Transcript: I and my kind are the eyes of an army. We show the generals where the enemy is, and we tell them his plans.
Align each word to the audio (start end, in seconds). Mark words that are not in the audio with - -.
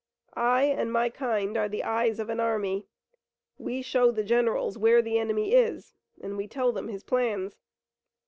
I 0.33 0.63
and 0.63 0.91
my 0.91 1.09
kind 1.11 1.55
are 1.57 1.69
the 1.69 1.83
eyes 1.83 2.17
of 2.17 2.29
an 2.31 2.39
army. 2.39 2.87
We 3.59 3.83
show 3.83 4.09
the 4.09 4.23
generals 4.23 4.75
where 4.75 4.99
the 5.03 5.19
enemy 5.19 5.53
is, 5.53 5.93
and 6.19 6.37
we 6.37 6.47
tell 6.47 6.71
them 6.71 6.87
his 6.87 7.03
plans. 7.03 7.55